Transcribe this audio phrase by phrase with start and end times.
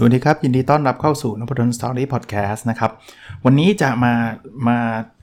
[0.00, 2.90] สวัสดีครับ ยินดีต้อนรับเข้าสู่นพดลสตอรี่พอดแคสต์นะครับ
[3.44, 4.12] วันนี้จะมา
[4.68, 4.78] มา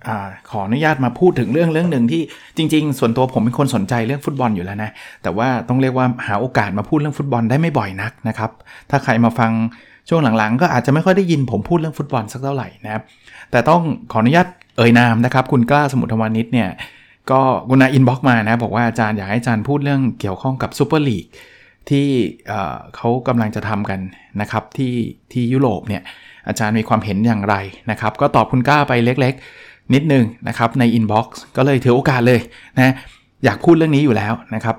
[0.08, 0.10] อ
[0.50, 2.22] ขออนุญาตมาพูดถึงเรื่องเรื่องหนึ่งที่
[2.58, 4.90] จริง ๆ ส่วนตัวผมเป็นคนสนใจเรื่องฟุตบอลอยู่แล้วนะ
[5.24, 8.52] แต่ว่าต้องเรียกว่าหาโอกาสมาพูดเรื่องฟุตบอลได้ไม่บ่อยนักนะครับ
[8.90, 9.52] ถ้าใครมาฟัง
[10.10, 13.04] ช่วงหลังๆ ก็อาจจะไม่ค่อยได้ยินผมพูดเรื่องฟุตบอลสักเท่าไหร่นะครับ
[13.52, 14.48] แต่ต้องขออนุญาต
[14.78, 16.70] เอ่ยนามนะครับ คุณกล้าสมุทรวานิชเนี่ย
[17.32, 21.26] ก็กรุณา inbox มานะบอกว่าอาจารย์อยากให้อาจารย์พูดเรื่องเกี่ยวข้องกับ Super League
[21.90, 22.08] ที่
[22.96, 24.00] เขากำลังจะทำกัน
[24.42, 24.94] นะครับที่
[25.32, 26.04] ที่ยุโรปเนี่ย
[26.48, 27.56] อาจารย์มีความเห็นอย่างไร
[27.92, 32.40] นะครับ ก็ตอบคุณกล้าไปเล็กๆ นิดนึงนะครับใน inbox ก็เลยถือโอกาสเลย
[32.78, 32.94] นะ
[33.46, 34.76] อยากพูดเรื่องนี้อยู่แล้วนะครับ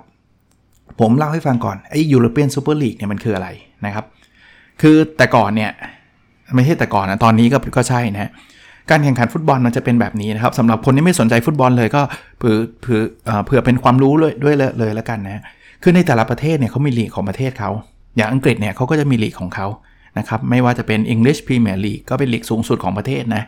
[1.01, 3.48] ผมเล่าให้ฟังก่อนไอ้ยูโรเปียนซูเปอร์ลีกเนี่ยมันคืออะไร
[3.87, 4.04] นะครับ
[4.80, 5.70] คือแต่ก่อนเนี่ย
[6.54, 8.30] ไม่ใช่แต่ก่อนนะตอนนี้ก็ก็ใช่นะ
[8.91, 12.02] การแข่งขันฟุตบอลมันจะเป็นแบบนี้นะครับสำหรับคนที่ไม่สนใจฟุตบอลเลยก็
[12.38, 13.01] เผื่อเผื่อ
[13.46, 15.43] เผื่อเป็นความรู้เลยด้วยเลยแล้วกันนะ
[15.88, 17.70] คือในแต่ละประเทศเนี่ยเขามีลีกของประเทศเขา
[18.16, 19.66] อย่างอังกฤษเนี่ยเขาก็จะมีลีกของเขา
[20.18, 23.42] นะครับ ไม่ว่าจะเป็น English Premier League ก็เป็นลีกสูงสุดของประเทศนะ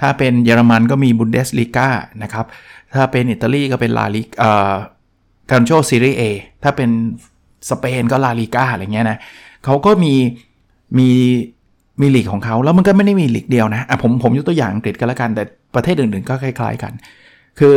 [0.00, 1.88] ถ้าเป็นเยอรมันก็มี Bundesliga
[2.22, 2.46] นะครับ
[2.94, 4.74] ถ้าเป็นอิตาลีก็เป็นลาลิกเอ่อ
[5.50, 6.22] Calcio Serie A
[6.62, 6.90] ถ้าเป็น
[7.70, 9.18] สเปนก็ La Liga อะไรเงี้ยนะ
[9.64, 10.14] เขาก็มี
[10.98, 11.10] มี
[12.00, 15.42] มีลีกของเขาแล้วมันก็ไม่ได้มีลีกเดียวนะอะผมผมยกตัวอย่างอังกฤษก็แล้วกัน แต่
[15.74, 16.92] ประเทศอื่นๆก็คล้ายๆกัน
[17.58, 17.76] คือ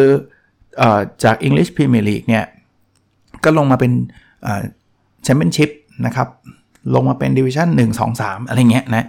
[0.82, 0.84] อ
[1.24, 2.46] จาก English Premier League เนี่ย
[3.44, 3.92] ก็ลงมาเป็น
[5.24, 5.70] แชมเปี้ยนชิพ
[6.06, 6.28] นะครับ
[6.96, 9.06] ลงมาเป็น division 1 2 3 อะไรเงี้ยนะ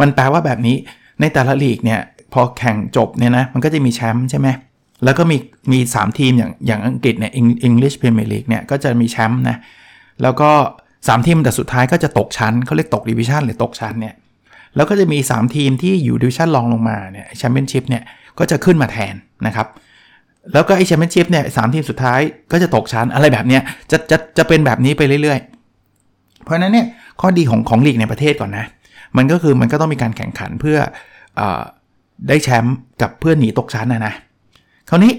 [0.00, 0.76] มันแปลว่าแบบนี้
[1.20, 2.00] ในแต่ละลีกเนี่ย
[2.32, 4.48] พอแข่งจบเนี่ยนะ มันก็จะมีแชมป์ใช่ไหม
[5.04, 5.36] แล้วก็มี
[5.72, 7.32] มี3ทีมอย่างอย่างอังกฤษเนี่ย
[7.68, 9.56] English Premier League เนี่ยก็จะมีแชมป์นะ
[10.22, 10.50] แล้วก็
[10.90, 14.14] 3 ทีมแต่สุดท้ายก็จะตกชั้นเขาเรียกตก division หรือตกชั้นเนี่ย
[14.76, 18.02] แล้วก็จะมี 3 ทีมที่อยู่ division รองลงมาเนี่ยแชมเปี้ยนชิพเนี่ย
[18.38, 19.14] ก็จะขึ้นมาแทน
[19.46, 19.66] นะครับ
[20.52, 22.20] แล้วก็ไอแชมเปี้ยนชิพเนี่ยสามทีมสุดท้าย
[22.52, 25.40] ก็จะตกชั้นอะไรแบบเนี้ยจะจะจะเป็นแบบนี้ไปเรื่อย
[25.90, 26.86] ๆ เพราะนั้นเนี่ย
[27.20, 28.66] ข้อดีของของลีกในประเทศก่อนนะ
[29.16, 30.78] มันก็คือมันก็ต้องมีการแข่งขันเพื่อ
[31.40, 31.42] อ
[32.28, 34.14] ได้แชมป์กับเพื่อนหนีตกชั้นนะนะ
[34.88, 35.12] คราวนี้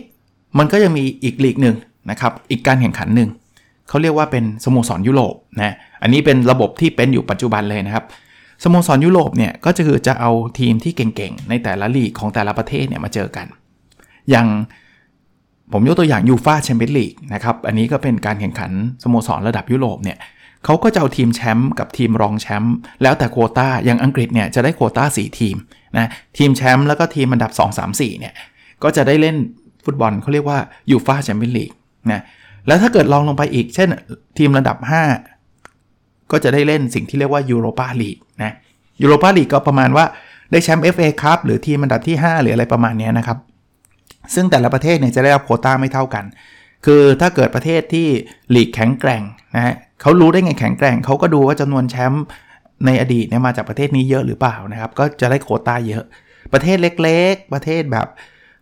[0.57, 1.75] มันก็ยังมีอีกลีกหนึ่ง
[2.09, 3.29] นะครับอีกการแข่งขันหนึ่ง
[3.89, 8.05] เขาเรียกว่าเป็นสโมสรยุโรปนะอันนี้เป็นระบบที่เป็นอยู่ปัจจุบันเลยนะครับ
[8.63, 13.45] สโมสรยุโรปเนี่ยก็จะคือจะเอาทีมที่เก่งๆในแต่ละลีกของแต่ละประเทศเนี่ยมาเจอกัน
[14.29, 14.47] อย่าง
[15.73, 18.71] ผมยกตัวอย่าง UEFA Champions League นะครับ อันนี้ก็เป็นการแข่งขัน
[19.03, 20.17] สโมสรระดับยุโรปเนี่ย
[20.65, 22.73] เขาก็จะเอาทีมแชมป์กับทีมรองแชมป์
[23.03, 25.55] แล้วแต่โควตาอย่างอังกฤษเนี่ยจะได้โควตา 4 ทีม
[25.97, 26.07] นะ
[26.37, 28.33] ทีมแชมป์แล้วก็ทีมอันดับ 2 3 4เนี่ย
[28.83, 29.35] ก็จะได้เล่น
[29.85, 30.59] ฟุตบอลเขาเรียกว่า
[30.91, 31.71] UEFA Champions League
[32.11, 32.21] นะ
[32.67, 33.89] แล้วถ้าเกิดรองลงไปอีก เช่น
[34.37, 34.77] ทีมระดับ
[35.53, 38.53] 5 ก็จะได้เล่นสิ่งที่เรียกว่า Europa League นะ
[39.01, 40.05] Europa League ก็ประมาณว่า
[40.51, 43.37] ได้แชมป์ FA คัพหรือทีมอันดับที่ 5 หรืออะไรประมาณนี้นะครับ
[44.35, 46.25] ซึ่งแต่ละประเทศเนี่ยจะได้รับโคต้าไม่เท่ากัน
[46.85, 48.07] คือถ้าเกิดประเทศที่
[48.51, 49.21] หลีกแข็งแกร่ง
[49.55, 52.25] นะฮะเขารู้ได้ไงแข็งแกร่งเขาก็ดูว่าจำนวนแชมป์
[52.85, 56.03] ในอดีตเนี่ยมาจากประเทศนี้เยอะหรือเปล่านะครับ ก็จะได้โคต้าเยอะ
[56.53, 58.07] ประเทศเล็กๆ ประเทศแบบ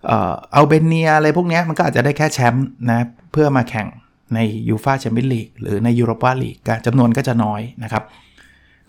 [0.07, 0.17] เอ่
[0.61, 2.99] อเบเนียอะไรพวกนี้มันก็อาจจะได้แค่แชมป์นะ
[3.31, 3.87] เพื่อมาแข่ง
[4.35, 4.39] ใน
[4.69, 8.03] ยูฟาแชมเปี้ยนลีกหรือในยูโรปาลีกจำนวนก็จะน้อยนะครับ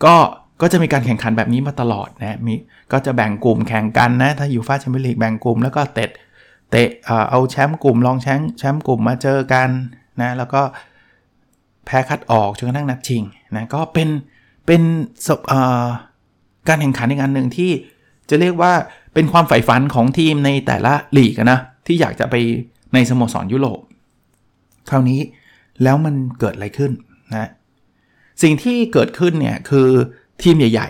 [0.04, 0.14] ก็
[0.60, 2.54] ก็จะมีการแข่งขันแบบนี้มาตลอดนะมี
[2.92, 6.10] ก็จะแบ่งกลุ่มแข่งกันนะถ้ายูฟาแชมเปี้ยนลีกแบ่งกลุ่มแล้วก็เตะ
[6.72, 6.88] เตะ
[7.30, 9.68] เอาแชมป์กลุ่มรองแชมป์แชมป์กลุ่มมาเจอกัน
[10.20, 10.62] นะแล้วก็
[11.86, 13.22] แพ้คัดออกจนกระทั่งนัดชิง
[13.56, 14.08] นะก็เป็น
[14.66, 14.82] เป็น
[16.68, 17.70] การแข่งขันอีกอันหนึ่งที่
[18.30, 18.72] จะเรียกว่า
[19.14, 22.34] เป็นความใฝ่ฝันของทีมในแต่ละลีกนะที่อยากจะไป
[22.94, 23.80] ในสโมสรยุโรป
[24.90, 25.20] คราวนี้
[25.82, 26.92] แล้วมันเกิดอะไรขึ้น
[27.32, 27.48] นะ
[28.42, 29.88] สิ่งที่เกิดขึ้นเนี่ยคือ
[30.42, 30.88] ทีมใหญ่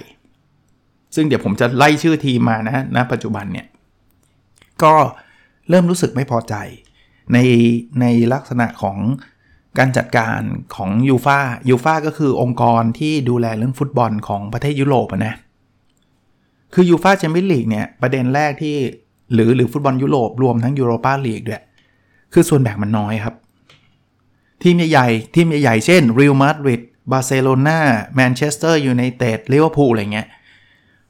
[0.58, 3.66] ๆ ซึ่งเดี๋ยวผมจะไล่ชื่อทีมมานะณนะปัจจุบันเนี่ย
[4.82, 6.54] ก็เเริ่มรู้สึกไม่พอใจ
[7.32, 7.38] ใน
[8.00, 8.98] ในลักษณะของ
[9.78, 10.40] การจัดการ
[10.76, 11.38] ของยูฟา
[11.68, 15.34] ยูฟาก็คือองค์กรที่ดูแลเรื่องฟุตบอลของประเทศยุโรปนะ
[16.74, 18.76] คือยูฟาแชมเปี้ยนลีกเนี่ย ประเด็นแรกที่
[19.32, 21.62] หรือหรือฟุตบอลยุโรปรวมทั้งยูโรปาลีกด้วย
[22.32, 23.34] คือส่วนแบ่งมันน้อยครับ
[24.62, 26.80] ทีมใหญ่ๆ ทีมใหญ่ๆ เช่น Real Madrid
[27.12, 30.28] Barcelona Manchester United Liverpool อะไรเงี้ย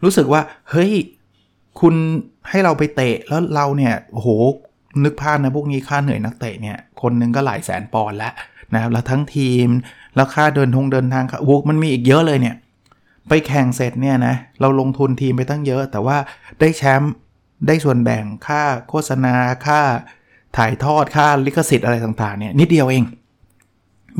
[0.02, 0.92] รู้สึกว่า เฮ้ย
[1.80, 1.94] คุณ
[2.48, 4.28] ให้เราไปเตะแล้วเราเนี่ยโอ้โห
[5.04, 8.32] นึกภาพนะพวกนี้ค่าเหนื่อยนักเตะเนี่ยคนนึงก็หลายแสนปอนด์แล้ว
[8.74, 9.68] นะครับแล้วทั้งทีม
[10.14, 12.56] แล้วค่าเดินทงเดินทางโอ้มันมีอีกเยอะเลยเนี่ย
[13.28, 16.16] ไปแข่งเสร็จเนี่ยนะเราลงทุนทีมไปตั้งเยอะ แต่ว่า
[16.60, 17.12] ได้แชมป์
[17.66, 19.34] ได้ส่วนแบ่งค่าโฆษณา
[19.66, 19.80] ค่า
[20.56, 23.04] ถ่ายทอดค่าลิขสิทธิ์อะไรต่างๆเนี่ยนิดเดียวเอง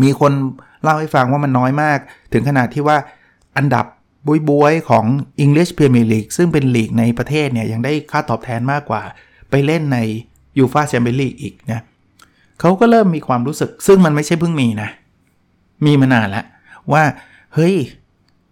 [0.02, 0.32] มีคน
[0.82, 1.98] เล่าให้ฟังว่ามันน้อยมาก
[2.32, 2.96] ถึงขนาดที่ว่า
[3.56, 3.86] อันดับ
[4.26, 5.04] บุยบวยของ
[5.44, 9.02] English Premier League ซึ่งเป็นลีกในประเทศเนี่ยยังได้ค่าตอบแทนมากกว่า
[9.50, 9.98] ไปเล่นใน
[10.58, 11.80] ยูฟาแชมเปี้ยนลีกอีกนะ
[12.60, 14.88] เขาก็เริ่มมีความรู้สึก ซึ่งมันไม่ใช่เพิ่งมีนะ
[15.86, 16.44] มีมานานแล้ว
[16.92, 17.02] ว่า
[17.54, 17.74] เฮ้ย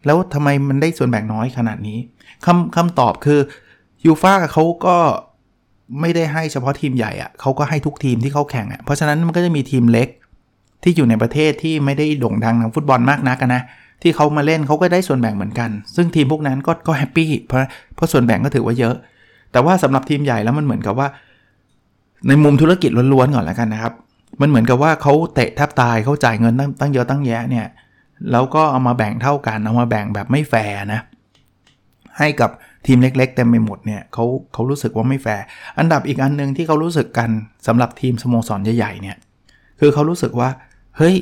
[0.06, 1.98] แล้วทำไมมันได้ส่วนแบ่งน้อยขนาดนี้
[2.46, 3.40] คำคำตอบคือ
[4.04, 4.96] UEFA เขาก็
[6.00, 10.08] ไม่ได้ให้เฉพาะทีมใหญ่อะเขาก็ให้ทุกทีมที่เขาแข่งอะเพราะฉะนั้นมันก็จะมีทีมเล็ก
[10.82, 13.62] ที่อยู่ในประเทศที่ไม่ได้โด่งดังทางฟุตบอลมากนักนะ
[14.02, 17.58] ที่เขามาเล่นเขาก็ได้ส่วนแบ่งเหมือนกัน ซึ่งทีมพวกนั้นก็ก็ happy เพราะ
[17.94, 18.94] เพราะส่วนแบ่งก็ถือว่าเยอะ
[19.52, 21.08] แต่ว่าสำหรับทีมใหญ่แล้วมันเหมือนกับว่า
[22.28, 23.92] ในมุมธุรกิจล้วนๆก่อนแล้วกันนะครับ
[24.40, 27.66] มันเหมือนกับว่าเขาเตะแทบตายเขาจ่ายเงินตั้งตั้งเยอะตั้งแยะเนี่ย
[28.32, 31.00] แล้วก็เอามาแบ่งเท่ากันเอามาแบ่งแบบไม่แฟร์นะ
[32.18, 32.50] ให้กับ
[32.86, 35.44] ทีมเล็ก ๆ เต็มไปหมดเนี่ยเขาเขารู้สึกว่าไม่แฟร์
[35.78, 37.30] อันดับอีกอันหนึ่งที่เขารู้สึกกัน
[37.66, 39.16] สำหรับทีมสโมสรใหญ่ๆเนี่ย
[39.80, 40.48] คือเขารู้สึกว่า
[40.96, 41.14] เฮ้ย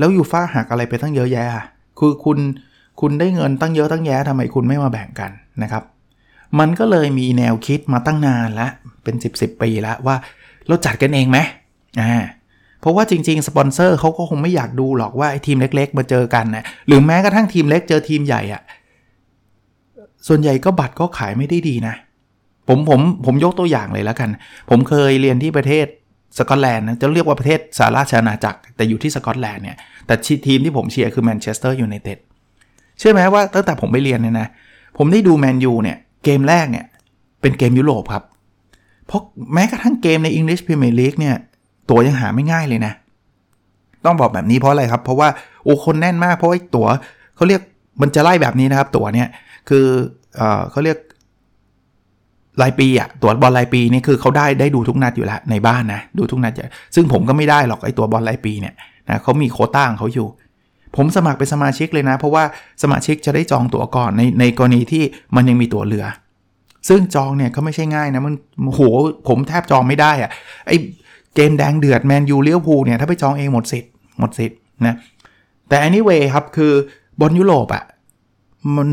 [0.00, 1.44] แล้วยูฟ่าหักอะไรไปตั้งเยอะแยะ
[1.98, 2.38] คือคุณ
[3.00, 5.30] คุณได้เงินตั้งเยอะตั้งแยะทำไมคุณไม่มาแบ่งกัน
[5.62, 5.82] นะครับ
[6.58, 8.70] มันก็เลยมีแนวคิดมาตั้งนานแล้ว
[9.04, 10.16] เป็น 10 ปีแล้วว่า
[10.66, 11.38] เราจัดกันเองไหม
[12.00, 12.12] อ่า
[12.80, 18.62] เพราะว่าจริง ๆ สปอนเซอร์เขาก็คงไม่อยากดูหรอกว่าไอ้ทีมเล็ก ๆ มาเจอกันนะหรือแม้กระทั่งทีมเล็กเจอทีมใหญ่อะ
[20.28, 21.94] ส่วนใหญ่ก็บัตรก็ขายไม่ได้ดีนะ
[22.68, 24.30] ผมผมผมยกตัวอย่างเลยแล้วกัน
[24.70, 25.86] ผมเคยเรียนที่ประเทศ
[26.38, 30.14] สกอตแลนด์นะจะเรียกว่าประเทศสหราชอาณาจักร แต่อยู่ที่สกอตแลนด์เนี่ย แต่
[30.46, 32.18] ทีมที่ผมเชียร์คือแมนเชสเตอร์ยูไนเต็ด
[32.98, 34.48] เชื่อไหมว่าตั้งแต่ผมไปเรียนเนี่ยนะ
[34.98, 36.86] ผมได้ดูแมนยูเนี่ย เกมแรกเนี่ย
[37.40, 38.24] เป็นเกมยุโรปครับ
[39.06, 39.22] เพราะ
[39.54, 41.34] แม้กระทั่งเกมใน English Premier League เนี่ย
[41.90, 42.92] ตัวยังหาไม่ง่ายเลยนะ
[44.04, 45.28] ต้องบอกแบบนี้เพราะอะไรครับ เพราะว่า
[45.64, 46.88] โอ้คนแน่นมากเพราะว่าตั๋ว
[47.36, 47.60] เขาเรียก
[48.02, 49.28] มันจะไล่แบบนี้นะครับตั๋วเนี่ย
[49.68, 49.86] คือ
[50.36, 50.98] เออเขาเรียก
[52.62, 56.52] รายปีอะตั๋วบอลรายปีนี่คือเขาได้ได้ดูทุกนัดอยู่แล้วในบ้านนะดูทุกนัด
[56.94, 58.74] ซึ่งผมก็ไม่ได้หรอกไอ้ตัวบอลรายปีเนี่ย
[59.08, 60.28] นะเขามีโคต้าของเขาอยู่
[60.96, 62.44] ผมสมัครเป็นสมาชิกเลยนะ เพราะว่า
[62.82, 65.02] สมาชิกจะได้จองตั๋วก่อนในในกรณีที่
[65.36, 66.06] มันยังมีตั๋วเหลือ
[66.88, 68.80] ซึ่งจองเนี่ยก็ไม่ใช่ง่ายนะมันโห
[69.28, 70.30] ผมแทบจองไม่ได้อะ
[70.66, 70.72] ไอ้
[71.34, 74.96] เกมแดงเดือดแมนยูลิเวอร์พูลเนี่ยถ้าไปจองเองหมดสิทธิ์หมดสิทธิ์นะ
[75.68, 76.72] แต่ anyway ครับคือ
[77.20, 77.84] บอลยุโรปอะ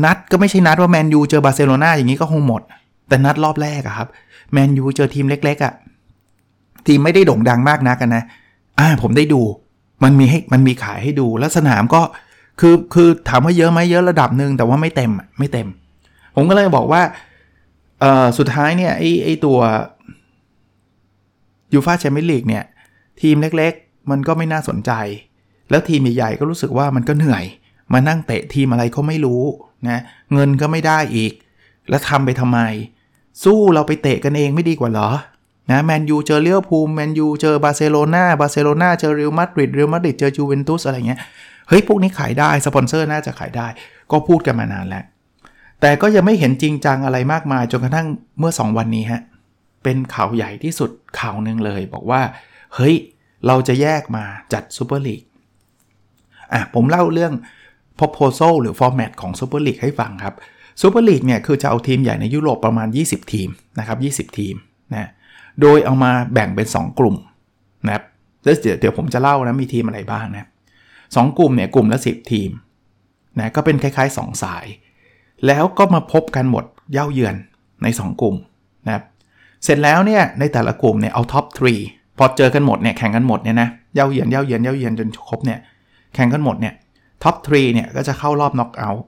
[0.04, 2.62] นัดก็ไม่ใช่นัดว่าแมนยูเจอบาร์เซโลนาอย่างนี้ก็คงหมด
[3.08, 4.08] แต่นัดรอบแรกอะครับ
[4.52, 5.74] แมนยูเจอทีมเล็กๆอะ
[6.86, 8.22] ทีมไม่ได้โด่งดังมากนักนะ
[8.78, 9.40] อ่าผมได้ดู
[10.04, 12.00] มันมีให้มันมีขายให้ดูแล้วสนามก็
[12.60, 15.68] คือคือถามว่าเยอะไหมเยอะระดับหนึ่งแต่ว่าไม่เต็มไม่เต็ม
[16.34, 17.02] ผมก็เลยบอกว่า
[18.00, 19.58] เอ่อสุดท้ายเนี่ยไอไอตัว
[21.72, 22.64] ยูฟาแชมเปี้ยนลีกเนี่ย
[23.20, 24.92] ทีมเล็กๆ มันก็ไม่น่าสนใจ
[25.70, 27.44] แล้วทีมใหญ่ๆก็รู้สึกว่ามันก็เหนื่อย
[27.92, 29.42] มานั่งเตะทีมอะไรเขาไม่รู้
[29.88, 30.00] นะ
[30.32, 31.32] เงินก็ไม่ได้อีก
[31.88, 32.58] แล้วทำไปทำไม
[33.44, 35.08] สู้เราไปเตะกันเองไม่ดีกว่าเหรอ
[35.70, 41.20] นะแมนยูเจอลิเวอร์พูลแมนยูเจอบาร์เซโลนาบาร์เซโลนาเจอเรอัลมาดริดเรอัลมาดริดเจอจูเวนตุสอะไรเงี้ย
[41.68, 43.66] เฮ้ยพวกนี้ขายได้สปอนเซอร์น่าจะขายได้
[44.10, 45.04] ก็พูดกันมานานแล้ว
[45.80, 48.06] แต่ก็ยังไม่เห็นจริงจังอะไรมากมายจนกระทั่ง
[48.38, 49.22] เมื่อ 2 วันนี้ฮะ
[49.84, 52.22] เป็นข่าวใหญ่ที่สุดข่าวหนึ่งเลย บอกว่า
[52.74, 52.94] เฮ้ย
[53.46, 55.22] เราจะแยกมาจัดซูเปอร์ลีก
[56.52, 57.32] อะผมเล่าเรื่อง
[57.98, 60.34] proposal หรือ format ของ Super League ให้ฟังครับ
[60.80, 63.48] Super League เนี่ยคือจะเอาทีมใหญ่ในยุโรปประมาณ 20 ทีม
[63.78, 64.54] นะครับ20 ทีม
[64.94, 65.08] นะ
[65.60, 67.16] โดยเอามาแบ่งเป็น 2 กลุ่ม
[67.86, 68.04] นะครับ
[68.42, 70.48] เดี๋ยวเดี๋ยวผมจะเล่านะมีทีมอะไรบ้างนะ
[71.16, 72.50] สกลุ่มเนี่ยกลุ่มละ 10 ทีม
[73.38, 74.66] นะก็เป็นคล้ายๆ 2 สาย
[75.46, 77.34] แล้วก็มาพบกันหมดเย่าเยือน
[77.82, 78.36] ใน 2 กลุ่ม
[78.86, 79.04] นะครับ
[79.64, 81.44] เสร็จแล้วเนี่ยในแต่ละกลุ่มเนี่ยเอาท็อป
[81.82, 85.58] 3พอเจอกันหมดเนี่ยแข่งกันหมดเนี่ยนะเย่าเยือนเย่าเยือนเย่าเยือนจนครบเนี่ย
[86.14, 86.74] แข่งกันหมดเนี่ย
[87.22, 89.04] ท็อป3เนี่ยก็จะเข้ารอบน็อกเอาท์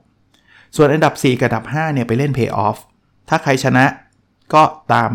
[0.77, 2.79] ส่วนอันดับ 4 กับอันดับ5เนี่ยไปเล่นเพย์ออฟ
[3.29, 3.85] ถ้าใครชนะ
[4.55, 4.63] ก็
[4.93, 5.11] ตาม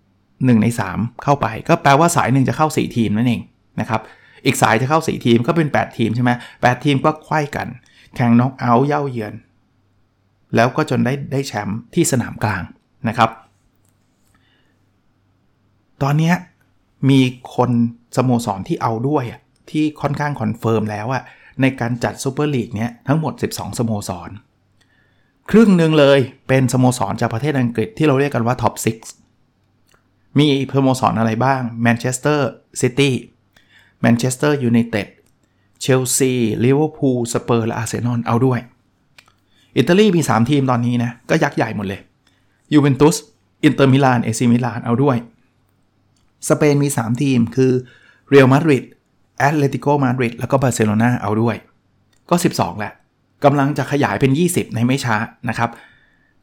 [0.00, 3.42] 1 ใน 3 เข้าไป ก็แปลว่าสายหนึ่งจะเข้า 4 ทีมนั่นเอง
[3.80, 4.00] นะครับ
[4.44, 7.68] อีกสายจะเข้า 4 ทีมก็เป็น 8 ทีมใช่ไหม8ทีมก็ควายกัน
[8.16, 9.34] แข่งน็อกเอาท์เย่าเยือน
[10.56, 12.62] แล้วก็จนได้ได้แชมป์ที่สนามกลาง
[13.08, 13.30] นะครับ
[16.02, 16.32] ตอนนี้
[17.10, 17.20] มี
[17.56, 17.70] คน
[18.16, 19.24] สโมสรที่เอาด้วย
[19.70, 21.22] ที่ค่อนข้างคอนเฟิร์มแล้วอะ
[21.60, 24.30] ในการจัดซูเปอร์ลีกเนี้ยทั้งหมด 12 สโมสร
[25.52, 28.74] ครึ่งหนึ่งเลยเป็นสโมสรจากประเทศอังกฤษที่เราเรียกกันว่า top
[29.56, 32.48] 6 มีสโมสรอะไรบ้างแมนเชสเตอร์
[32.80, 33.14] ซิตี้
[34.00, 35.08] แมนเชสเตอร์ยูไนเต็ด
[35.80, 36.32] เชลซี
[36.64, 38.58] ลิเวอร์พูลสเปอร์และอาร์เซนอลเอาด้วย
[39.76, 42.00] อิตาลีมี 3 ทีมตอนนี้นะ ก็ยักษ์ใหญ่หมดเลย
[42.72, 43.16] ยูเวนตุส
[43.64, 45.16] อินเตอร์มิลานเอซิมิลานเอาด้วย
[46.48, 47.72] สเปนมี 3 ทีมคือ
[48.28, 48.84] เรอัลมาดริด
[49.38, 51.56] แอตเลติโกมาดริดแล้วก็บาร์เซโลนาเอาด้วย
[52.30, 52.92] ก็ 12แหละ
[53.44, 55.16] กำลังจะขยายเป็น 20 ในไม่ช้า
[55.48, 55.70] นะครับ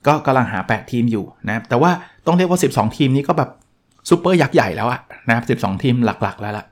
[0.08, 1.92] ก็กำลังหา 8 ทีมอยู่นะแต่ว่า
[2.26, 3.50] ต้องเรียกว่า 12 ทีมนี้ก็แบบ
[4.10, 6.66] ซูเปอร์ยักษ์ใหญ่แล้วอะนะครับ12 ทีมหลักๆ แล้วล่ะ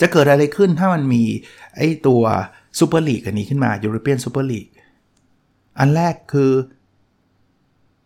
[0.00, 1.22] จะเกิดอะไรขึ้นถ้ามันมี
[1.76, 2.22] ไอ้ตัว
[2.78, 4.66] ซูเปอร์ลีกอันนี้ขึ้นมายูโรเปียนซูเปอร์ลีก
[5.78, 6.50] อันแรกคือ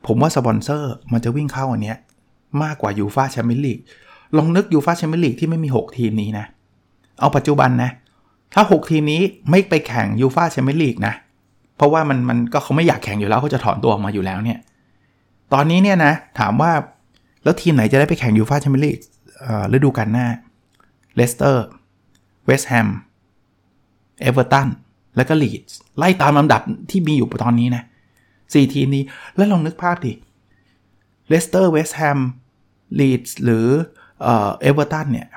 [0.07, 1.99] ผมว่าสปอนเซอร์มันจะวิ่งเข้าอันเนี้ย
[2.63, 3.79] มากกว่ายูฟาแชมเปี้ยนลีก
[4.37, 6.47] ลองนึกยูฟาแชมเปี้ยนลีกที่ไม่มี 6 ทีมนี้นะ
[7.21, 7.91] เอาปัจจุบันนะ
[8.55, 11.15] ถ้า 6 ทีมนี้ไม่ไปแข่งยูฟาแชมเปี้ยนลีกนะ
[11.77, 14.59] เพราะว่ามันมันก็เขาไม่อยากแข่งอยู่แล้วเขาจะถอนตัวออกมาอยู่แล้วเนี่ย
[15.53, 16.73] ตอนนี้เนี่ยนะถามว่า
[17.43, 18.99] แล้วทีมไหนจะได้ไปแข่งยูฟาแชมเปี้ยนลีก
[19.75, 20.27] ฤดูกาลหน้า
[21.15, 21.67] เลสเตอร์
[22.47, 22.89] เวสต์แฮม
[24.21, 24.69] เอเวอร์ตัน
[25.17, 27.83] แล้วก็ลีดส์ไล่ตามลำดับที่มีอยู่ตอนนี้นะ
[28.55, 29.03] สี่ทีมนี้
[29.35, 30.13] แล้วลองนึกภาพดิ
[31.29, 32.19] เลสเตอร์ เวสต์แฮม
[33.01, 33.67] ลีดส์หรือ
[34.21, 35.29] เอเวอร์ตันเนี่ย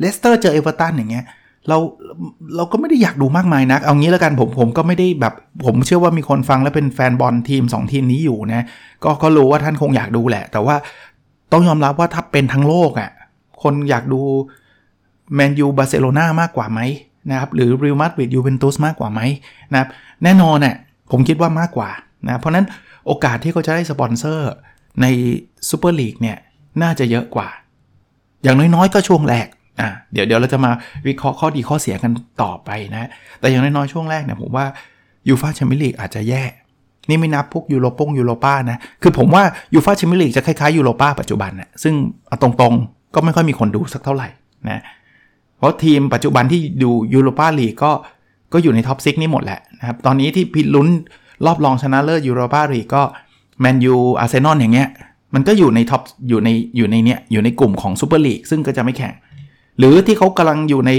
[0.00, 1.24] เลสเตอร์เจอเอเวอร์ตันอย่างเงี้ย
[1.68, 1.78] เรา
[2.56, 8.64] เราก็ไม่ได้อยากดูมากมายนัก เอางี้แล้วกันผมผมก็ไม่ได้แบบ ผมเชื่อว่ามีคนฟังแล้วเป็นแฟนบอลทีม 2 ทีมนี้อยู่นะ
[9.04, 10.76] ก็ก็รู้ว่าท่านคงอยากดูแหละ แต่ว่า
[11.52, 13.10] ต้องยอมรับว่าถ้าเป็นทั้งโลกอะ่ะ
[13.62, 14.20] คนอยากดู
[15.34, 16.80] แมนยูบาร์เซโลนามากกว่าไหม
[17.30, 19.20] นะครับหรือเรอัลมาดริดยูเวนตุสมากกว่าไหม
[19.72, 19.88] นะครับ
[20.24, 20.74] แน่นอนเนี่ย
[21.10, 21.90] ผมคิดว่ามากกว่า
[22.26, 22.66] นะเพราะนั้น
[23.06, 24.50] โอกาสที่เขาจะได้สปอนเซอร์
[25.02, 25.06] ใน
[25.68, 26.36] ซูเปอร์ลีกเนี่ย
[26.82, 27.48] น่าจะเยอะกว่า
[28.42, 29.46] อย่างน้อยๆ ก็ช่วงแรก
[29.80, 30.70] อะเดี๋ยวเดี๋ยวเราจะมา
[31.06, 32.10] วิเคราะห์ข้อดีข้อเสียกัน
[32.42, 33.08] ต่อไปนะ
[33.40, 34.66] แต่อย่างน้อยๆช่วงแรกเนี่ยผมว่า
[35.28, 36.42] ยูฟาแชมเปี้ยนลีกอาจจะแย่
[37.08, 39.42] นี่ไม่นับพวกยูโรปงยูโรป้านะ คือผมว่า
[39.74, 41.94] ยูฟาแชมเปี้ยนลีกจะคล้ายๆยูโรป้าปัจจุบันนะซึ่ง
[42.42, 44.28] ตรงๆก็ไม่ค่อยมีคนดูสักเท่าไหร่
[44.68, 44.82] นะ
[45.58, 47.90] เพราะทีมปัจจุบันที่ดูยูโรป้าลีกก็
[48.52, 50.88] ก็อยู่ใน top six นี่หมดแหละนะครับตอนนี้ที่พิลุ้น
[51.46, 53.02] รอบรองชนะเลิศยูโรป้าลีกก็
[53.60, 54.88] แมนยูอาร์เซนอลอย่างเงี้ย
[55.34, 59.14] มันก็อยู่ใน top อยู่ในอยู่ในเนี้ยอยู่ในกลุ่มของซูเปอร์ลีกซึ่งก็จะไม่แข่ง
[59.78, 60.92] หรือที่เขากำลังอยู่ใน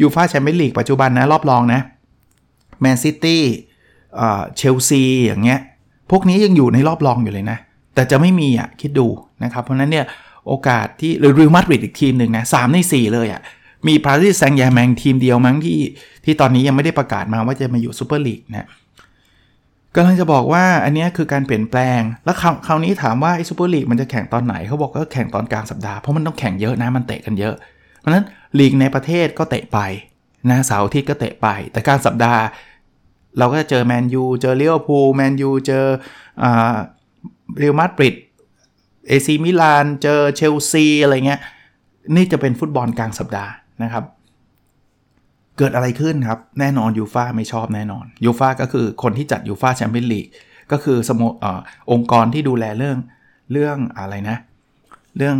[0.00, 1.80] ยูฟาแชมเปี้ยนลีกปัจจุบันนะ รอบรองนะ
[2.80, 3.42] แมนซิตี้
[4.56, 5.60] เชลซีอย่างเงี้ย
[6.10, 7.58] พวกนี้ยังอยู่ในรอบรองอยู่เลยนะ
[7.94, 9.06] แต่จะไม่มีอะ คิดดู
[9.44, 10.06] นะครับ เพราะนั้นเนี่ย
[10.46, 13.40] โอกาสที่หรือเรอัลมาดริดอีกทีมหนึ่งนะ 3 ใน 4 เลยอะ
[13.88, 15.78] มีปารีสแซงต์แชร์กแมงทีมเดียวมั้งที่
[16.24, 18.68] ที่ตอนนี้ยังไม่ได้ประกาศมาว่าจะมาอยู่ซูเปอร์ลีกนะ
[19.94, 27.54] กำลังจะบอกว่าอันนี้คือการเปลี่ยนแปลง แล้วคราวคราวนี้ถามว่าไอ้ซูเปอร์ลีกมันจะแข่งตอนไหนเขาบอกก็แข่งตอนกลางสัปดาห์เพราะมันต้องแข่งเยอะนะมันเตะกันเยอะ
[28.04, 28.26] เพราะฉะนั้น
[28.58, 29.78] ลีกในประเทศก็เตะไป
[30.50, 32.42] นะเสาร์อาทิตย์ก็เตะไป แต่กลางสัปดาห์
[33.38, 35.84] เราก็จะเจอแมนยูเจอลิเวอร์พูลแมนยูเจอ
[37.58, 38.16] เรอัลมาดริด
[39.08, 41.40] เอซีมิลานเจอเชลซีอะไรเงี้ย
[42.14, 44.04] นี่จะเป็นฟุตบอลกลางสัปดาห์นะครับ
[45.58, 50.26] เกิดอะไรขึ้นครับ แน่นอนยูฟาไม่ชอบแน่นอนยูฟาก็คือคนที่จัดยูฟาแชมเปี้ยนลีก
[50.72, 51.44] ก็คือสโมอ
[51.92, 52.98] องค์กรที่ดูแลเรื่อง
[53.52, 54.36] เรื่องอะไรนะ
[55.16, 55.36] เรื่อง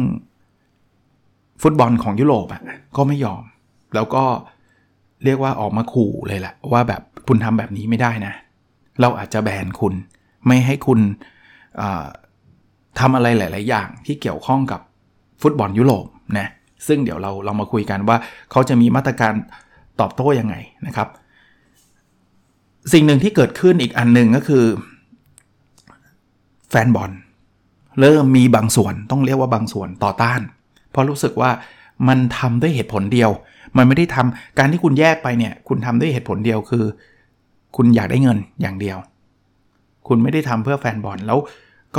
[1.67, 2.63] ฟุตบอลของยุโรปอะ
[2.97, 3.43] ก็ไม่ยอม
[3.95, 4.25] แล้วก็
[5.25, 8.35] เรียกว่าออกมาขู่เลยแหละว่าแบบคุณทำแบบนี้ไม่ได้นะ
[9.01, 9.95] เราอาจจะแบนคุณ
[10.47, 11.01] ไม่ให้คุณ
[12.99, 14.81] ทำอะไรหลาย ๆ อย่างที่เกี่ยวข้องกับ
[15.43, 16.07] ฟุตบอลยุโรป
[16.39, 16.49] นะ
[16.87, 18.17] ซึ่งเดี๋ยวเราเรามาคุยกันว่า
[18.51, 19.33] เขาจะมีมาตรการ
[20.01, 20.55] ตอบโต้ยังไง
[20.87, 21.09] นะครับ
[22.93, 24.65] สิ่งหนึ่งที่เกิดขึ้นอีกอันหนึ่งก็คือ
[26.71, 27.11] แฟนบอล
[28.01, 30.41] เริ่มมีบางส่วนต้องเรียกว่าบางส่วนต่อต้าน
[30.95, 31.51] เพราะรู้สึกว่า
[32.09, 33.31] มันทำด้วยเหตุผลเดียว
[33.77, 36.85] มันไม่ได้ทำการที่คุณแยกไปเนี่ย คุณทำด้วยเหตุผลเดียวคือ
[37.77, 38.99] คุณอยากได้เงินอย่างเดียว
[40.09, 41.39] คุณไม่ได้ทำเพื่อแฟนบอลแล้ว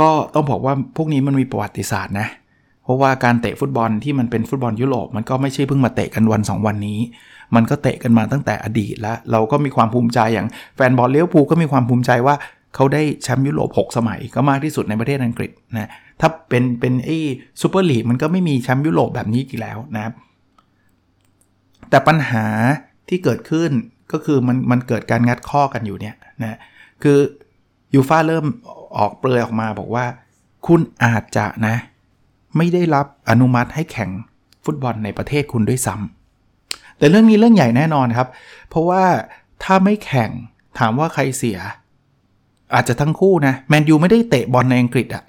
[0.06, 2.28] ็ต้องบอกว่าพวกนี้มันมีประวัติศาสตร์นะ
[2.84, 6.98] เพราะว่าการเตะฟุตบอลที่มันเป็นฟุตบอลยุโรปมันก็ไม่ใช่เพิ่งมาเตะกันวัน 2 วันนี้
[7.54, 12.34] มันก็เตะกันมาตั้งแต่อดีตแล้ว เราก็มีความภูมิใจอย่างแฟนบอลเลี้ยวภูก็มีความภูมิใจว่า
[12.76, 15.90] เขาได้แชมป์ยุโรป 6 สมัยก็มากที่สุดในประเทศอังกฤษนะ
[16.20, 17.18] ถ้าเป็นเป็นไอ้
[17.60, 20.14] ซูเปอร์ลีกมันก็ไม่มีแชมป์ยุโรปแบบนี้อีกแล้วนะครับ
[21.90, 22.46] แต่ปัญหา
[23.08, 23.70] ที่เกิดขึ้น
[24.12, 26.58] ก็คือมันมันเกิดการงัดข้อกันอยู่เนี่ยนะ
[27.02, 27.18] คือ
[27.94, 28.46] ยูฟาเริ่ม
[28.96, 30.06] ออกเปลือยออกมาบอกว่า
[30.66, 31.76] คุณอาจจะนะ
[32.56, 34.10] ไม่ได้รับอนุมัติให้แข่ง
[34.64, 35.94] ฟุตบอลในประเทศคุณด้วยซ้
[36.46, 38.28] แต่เรื่องนี้เรื่องใหญ่แน่นอนครับ
[38.68, 39.04] เพราะว่า
[39.64, 40.30] ถ้าไม่แข่ง
[40.78, 41.58] ถามว่าใครเสีย
[42.74, 45.24] อาจจะทั้งคู่นะแมนยูไม่ได้เตะบอลในอังกฤษอะ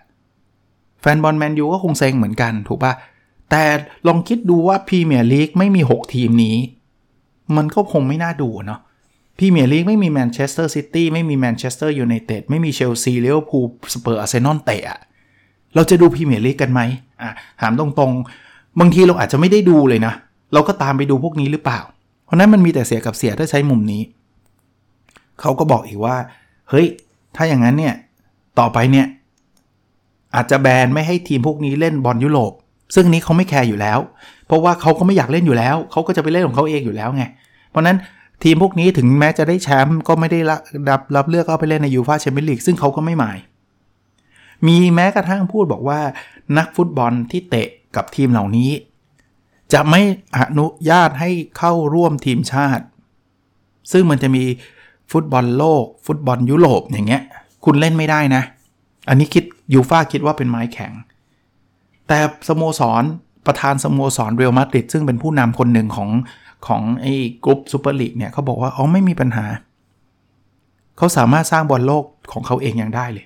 [1.01, 2.93] แฟนบอลแมนยูก็คงเซ็งเหมือนกันถูกปะ
[3.51, 3.63] แต่
[4.07, 6.55] ลองคิดดูว่าพรีเมียร์ลีกไม่มี 6 ทีมนี้
[7.55, 8.79] มันก็คงไม่น่าดูเนาะ
[9.37, 14.81] พรีเมียร์ลีกไม่มีแมนเชสเตอร์ซิตี้ไม่มีแมนเชสเตอร์ยูไนเต็ดไม่มีเชลซีลิเวอร์พูลสเปอร์อาร์เซนอลเตะ
[15.75, 16.81] เราจะดูพรีเมียร์ลีกกันไหม
[17.21, 17.29] อะ
[17.61, 20.13] ถามตรงๆ บางทีเราอาจจะไม่ได้ดูเลยนะ
[20.53, 21.79] เราก็ตามไปดูพวกนี้หรือเปล่า
[22.25, 24.01] เพราะนั้นมันมีแต่เสียกับเสียถ้าใช้มุมนี้
[25.41, 26.15] เขาก็บอกอีกว่า
[26.69, 26.87] เฮ้ย
[27.35, 27.93] ถ้าอย่างนั้นเนี่ย
[28.59, 29.07] ต่อไปเนี่ย
[30.35, 32.51] อาจจะแบนไม่ให้ทีมพวกนี้เล่นบอลยุโรป
[32.95, 33.99] ซึ่งนี้เขาไม่แคร์อยู่แล้ว
[34.47, 37.23] เพราะว่าเขาก็ไม่อยากเล่นอยู่แล้ว เขาก็จะไปเล่นของเขาเองอยู่แล้วไง
[37.69, 37.97] เพราะนั้น
[38.43, 43.37] ทีมพวกนี้ถึงแม้จะได้แชมป์ก็ไม่ได้รับรับเลือกเอาไปเล่นในยูฟาแชมเปี้ยนลีกซึ่งเขาก็ไม่หมาย
[44.67, 45.99] มีแม้กระทั่งพูดบอกว่า
[46.57, 48.71] นักฟุตบอลที่เตะกับทีมเหล่านี้
[49.73, 50.01] จะไม่
[50.37, 52.85] อนุญาตให้เข้าร่วมทีมชาติ
[53.91, 54.43] ซึ่งมันจะมี
[55.11, 57.21] ฟุตบอลโลก ฟุตบอลยุโรปอย่างเงี้ย
[57.65, 58.43] คุณเล่นไม่ได้นะ
[59.09, 60.91] อันนี้คิดยูฟ่าคิดว่าเป็นไม้แข็ง
[62.07, 63.03] แต่สโมสร
[63.45, 66.09] ประธานสโมสรเรอัลมาดริดซึ่งเป็นผู้นำคนหนึ่งของ
[66.67, 69.45] ของไอ้กรุ๊ปซูเปอร์ลีกเนี่ยเขาบอกว่าอ๋อไม่มีปัญหา
[70.97, 73.25] เขาสามารถสร้างบอลโลกของเขาเองยังได้เลย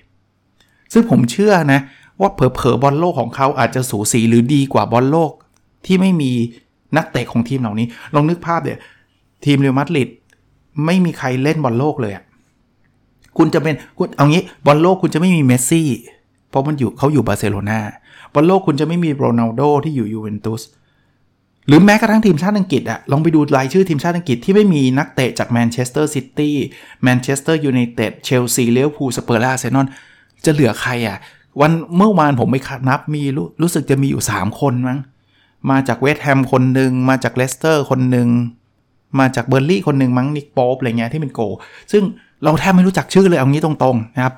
[0.92, 1.80] ซึ่งผมเชื่อนะ
[2.20, 5.32] ว่าเผลอๆบอลโลกของเขาอาจจะสูสีหรือดีกว่าบอลโลก
[5.86, 6.32] ที่ไม่มี
[6.96, 8.78] นักเตะของทีมเหล่านี้ ลองนึกภาพเดี๋ย
[9.44, 10.08] ทีมเรอัลมาดริด
[10.84, 12.24] ไม่มีใครเล่นบอลโลกเลยอะ
[13.38, 15.88] คุณจะเป็นคุณเอางี้บอลโลกคุณจะไม่มีเมสซี่
[16.50, 17.78] เพราะมันอยู่เขาอยู่บาร์เซโลนา
[18.34, 20.62] บอลโลกคุณจะไม่มีโรนัลโดที่อยู่ยูเวนตุส
[21.66, 26.56] หรือแม้กระทั่งทีมชาติอังกฤษอะลองไปดูรายชื่อทีมชาติอังกฤษที่ไม่มีนักเตะจากแมนเชสเตอร์ซิตี้
[27.02, 29.86] แมนเชสเตอร์ยูไนเต็ดเชลซีลิเวอร์พูลสเปอร์อาร์เซนอล
[30.44, 31.18] จะเหลือใครอะ
[31.60, 32.56] วันเมื่อวานผมไป
[32.88, 34.98] นับมีรู้รู้สึกจะมีอยู่ 3 คนมั้ง
[35.70, 38.28] มาจากเวสต์แฮมคนหนึ่งมาจากเลสเตอร์คนหนึ่ง
[39.18, 41.40] มาจากเบิร์นลีย์คนหนึ่งมั้งนิคโป๊ปอะไรเงี้ยที่เป็นโกล
[41.92, 42.02] ซึ่ง
[42.44, 44.34] เราแทบไม่รู้จักชื่อเลยเอางี้ตรงๆนะครับ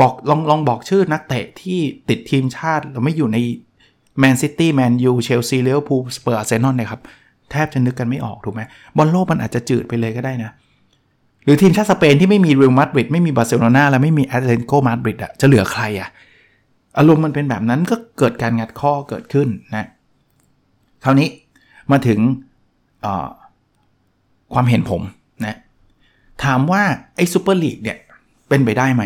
[0.00, 3.38] บอกลองลองบอกชื่อนักเตะที่ติดทีมชาติแล้วไม่อยู่ใน
[4.18, 7.00] แมนซิตี้แมนยูเชลซีลิเวอร์พูลสเปอร์อาร์เซนอลเนี่ยครับ
[7.50, 8.62] แทบจะนึกกันไม่ออกถูกไหม
[8.96, 10.50] บอลโลกมันอาจจะจืดไปเลยก็ได้นะ
[11.44, 16.08] หรือทีมชาติสเปนที่ไม่มีเรอัลมาดริดไม่มีบาร์เซโลนาและไม่มีแอตเลติโกมาดริดอะจะเหลือใครอะ
[16.98, 19.86] อารมณ์มันเป็นแบบนั้นก็เกิดการงัดข้อเกิดขึ้นนะ
[21.04, 21.28] คราวนี้
[21.92, 22.18] มาถึง
[24.54, 25.02] ความเห็นผม
[25.46, 25.56] นะ
[26.44, 26.82] ถามว่า
[27.16, 27.98] ไอ้ซูเปอร์ลีกเนี่ย
[28.48, 29.02] เป็นไปได้ไหม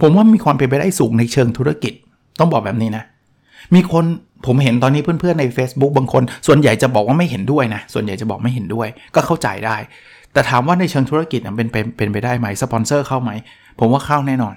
[0.00, 1.92] ผมว่ามีความเป็นไปได้สูงในเชิงธุรกิจ
[2.38, 3.04] ต้องบอกแบบนี้นะ
[3.74, 4.04] มีคน
[4.46, 9.76] ผมเห็นตอนนี้เพื่อนๆใน Facebook บางคน ส่วนใหญ่จะบอกว่าไม่เห็นด้วยนะ ส่วนใหญ่จะบอกไม่เห็นด้วย ก็เข้าใจได้
[10.32, 13.30] แต่ถามว่าในเชิงธุรกิจเป็นเป็นเป็นไปได้ไหมสปอนเซอร์เข้าไหม
[13.78, 14.54] ผมว่าเข้าแน่นอน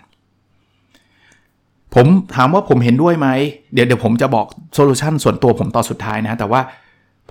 [1.95, 3.27] ผมถามว่าผมเห็นด้วยไหม
[3.73, 6.61] เดี๋ยวเดี๋ยวผมจะบอก solution ส่วนตัวผมตอนสุดท้ายนะ แต่ว่า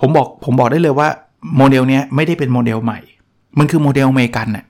[0.00, 1.08] ผมบอกผมบอกได้เลยว่า
[1.56, 2.98] โมเดลเนี้ยไม่ได้เป็นโมเดลใหม่
[3.58, 4.64] มันคือโมเดลอเมริกันน่ะ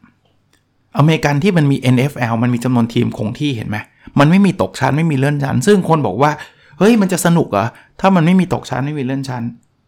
[0.99, 3.77] อเมริกันที่มันมี NFL มันมีจำนวนทีมคงที่เห็นไหม
[4.19, 6.31] มันไม่มีตกชั้นไม่มีเลื่อนชั้น ซึ่งคนบอกว่า
[6.79, 7.67] เฮ้ยมันจะสนุกเหรอ
[8.01, 9.43] ถ้ามันไม่มีตกชั้นไม่มีเลื่อนชั้น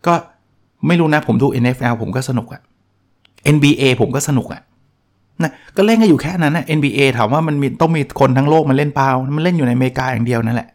[0.07, 0.15] ก็
[0.87, 2.61] ไม่รู้นะผมดู NFL ผมก็สนุกอะ
[3.55, 4.61] NBA ผมก็สนุกอะ
[5.43, 10.69] นะก็เล่นกันอยู่แค่นั้นนะ NBA ถามว่ามันมีต้องมีคนทั้งโลกมันเล่นเปล่า มันเล่นอยู่ในอเมริกาอย่างเดียวนั่นแหละ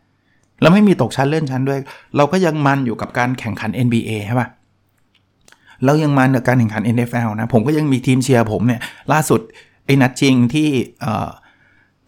[0.62, 1.80] แล้วไม่มีตกชั้นเลื่อนชั้นด้วย
[2.18, 4.48] เราก็ยังมันอยู่กับการแข่งขัน NBA ใช่ปะ
[5.86, 9.42] เรายังมันกับการแข่งขัน NFL นะ ผมก็ยังมีทีมเชียร์ผมเนี่ย ล่าสุด
[9.86, 10.70] ไอ้นัดชิงที่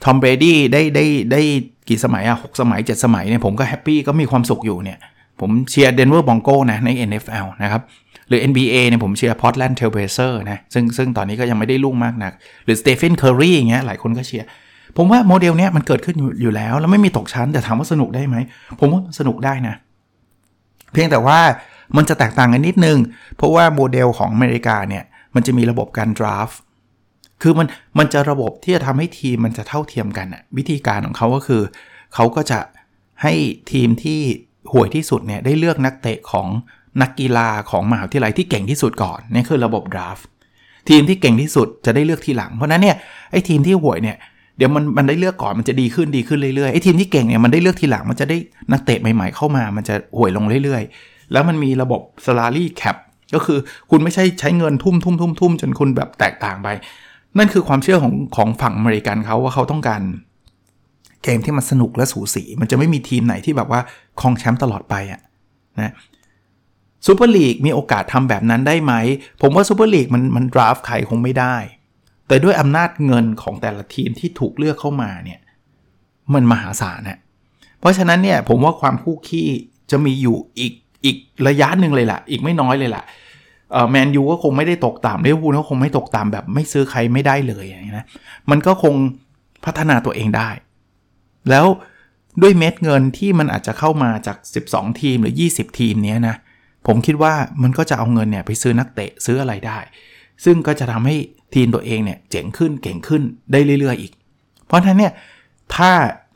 [0.04, 1.42] ทอมเบรดี้ได้ได้ได้
[1.90, 4.98] กี่สมัยอะหกสมัย 7 สมัยเนี่ย ผมก็ happy ก็มีความสุขอยู่เนี่ย
[5.40, 7.82] ผมเชียร์เดนเวอร์บรองโกนะ ใน NFL นะครับ
[8.28, 12.34] หรือ NBA เนี่ยผมเชียร์พอร์ตแลนด์เทรลเบลเซอร์นะซึ่งซึ่งตอนนี้ก็ยังไม่ได้รุ่งมากนัก
[12.66, 14.48] หรือสเตเฟนเคอร์รีอย่างเงี้ยหลายคนก็เชียร์
[14.98, 18.36] ผมว่าโมเดลเนี้ยมันเกิดขึ้นอยู่แล้ว แล้วไม่มีตกชั้นแต่ถามว่าสนุกได้ไหม
[18.80, 19.76] ผมว่าสนุกได้นะ
[20.92, 21.40] เพียงแต่ว่า
[21.98, 22.98] มันจะแตกต่างกันนิดนึง
[23.38, 25.04] เพราะว่าโมเดลของอเมริกาเนี่ย
[25.36, 26.50] มันจะมีระบบการดราฟ
[27.42, 27.68] คือมัน
[28.00, 31.62] มันจะระบบที่จะทำให้ทีมมันจะเท่าเทียมกันอะวิธีการของเขาก็คือ
[32.16, 32.60] เขาก็จะ
[33.24, 33.34] ให้
[33.72, 34.22] ทีมที่
[34.72, 36.48] ห่วยที่สุดเนี่ยได้เลือกนักเตะของ
[37.02, 40.18] นักกีฬาของมหาวิทยาลัยที่เก่งที่สุดก่อนนี่คือระบบดราฟ
[40.90, 42.96] ทีมที่เก่งที่สุดจะได้เลือกทีหลัง เพราะนั้นเนี่ย
[43.32, 44.18] ไอ้ทีมที่ห่วยเนี่ย
[44.58, 48.38] เดี๋ยวมันมันได้เลือกก่อนมันจะดีขึ้นดีขึ้นเรื่อยๆไอ้ทีมที่เก่งเนี่ยมันได้เลือกทีหลังมันจะได้
[48.72, 52.98] นักเตะใหม่ๆเข้ามา มันจะห่วยลงเรื่อยๆ แล้วมันมีระบบ salary cap
[53.36, 56.68] ก็คือคุณไม่ใช่ใช้เงินทุ่มทุ่มทุ่มทุ่มจนคุณแบบแตกต่างไป
[57.38, 60.02] นั่นคือความเชื่อของของฝั่งอเมริกันเขาว่าเขาต้องการ
[61.24, 63.82] เกมที่มันสนุกและสูสี มันจะไม่มีทีมไหนที่แบบว่า
[64.20, 65.22] ครองแชมป์ตลอดไปอะ
[65.82, 65.94] นะ
[67.08, 68.94] ซูเปอร์ลีกมีโอกาสทำแบบนั้นได้ไหม
[69.42, 71.56] ผมว่าซูเปอร์ลีกมันมัน draft ใครคงไม่ได้
[72.28, 75.40] แต่ด้วยอำนาจเงินของแต่ละทีมที่ถูกเลือกเข้ามาเนี่ย
[76.34, 77.20] มันมหาศาลนะ
[77.80, 79.48] เพราะฉะนั้นเนี่ยผมว่าความคู่ขี้
[79.92, 80.74] จะมีอยู่อีก
[81.06, 83.04] อีกระยะหนึ่งเลยล่ะ อีกไม่น้อยเลยล่ะ
[83.92, 88.06] แมนยูก็คงไม่ได้ตกต่ำลิเวอร์พูลก็คงไม่ตกต่ำแบบไม่ซื้อใครไม่ได้เลยอย่างนี้นะ
[88.50, 88.94] มันก็คง
[89.66, 90.50] พัฒนาตัวเองได้
[91.50, 91.66] แล้ว
[92.42, 94.38] ด้วยเม็ดเงินที่มันอาจจะเข้ามาจาก
[94.70, 96.36] 12 ทีมหรือ 20 ทีมนี้นะ
[96.88, 97.34] ผมคิดว่า
[97.64, 99.80] มันก็จะเอาเงินเนี่ยไปซื้อนักเตะซื้ออะไรได้
[100.44, 101.16] ซึ่งก็จะทำให้
[101.56, 104.14] ทีมตัวเองเนี่ยเจ๋งขึ้นเก่งขึ้นได้เรื่อยๆอีก
[104.68, 105.14] เพราะฉะนั้นเนี่ย
[105.76, 105.92] ถ้า